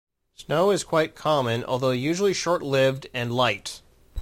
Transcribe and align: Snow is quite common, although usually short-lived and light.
Snow 0.33 0.71
is 0.71 0.83
quite 0.83 1.13
common, 1.13 1.63
although 1.63 1.91
usually 1.91 2.33
short-lived 2.33 3.05
and 3.13 3.31
light. 3.31 3.83